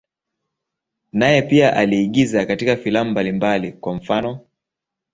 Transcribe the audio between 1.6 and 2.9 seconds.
aliigiza katika